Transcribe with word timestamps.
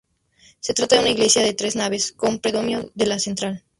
Se 0.61 0.73
trata 0.73 0.95
de 0.95 1.01
una 1.03 1.11
iglesia 1.11 1.43
de 1.43 1.53
tres 1.53 1.75
naves 1.75 2.11
con 2.11 2.39
predominio 2.39 2.89
de 2.95 3.05
la 3.05 3.19
central. 3.19 3.65